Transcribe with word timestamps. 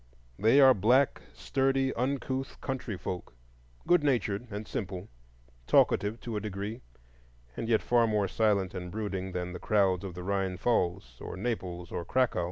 They 0.39 0.59
are 0.59 0.73
black, 0.73 1.21
sturdy, 1.31 1.93
uncouth 1.93 2.59
country 2.59 2.97
folk, 2.97 3.35
good 3.85 4.03
natured 4.03 4.47
and 4.49 4.67
simple, 4.67 5.09
talkative 5.67 6.19
to 6.21 6.35
a 6.35 6.39
degree, 6.41 6.81
and 7.55 7.69
yet 7.69 7.83
far 7.83 8.07
more 8.07 8.27
silent 8.27 8.73
and 8.73 8.89
brooding 8.89 9.31
than 9.33 9.53
the 9.53 9.59
crowds 9.59 10.03
of 10.03 10.15
the 10.15 10.23
Rhine 10.23 10.57
pfalz, 10.57 11.21
or 11.21 11.37
Naples, 11.37 11.91
or 11.91 12.03
Cracow. 12.03 12.39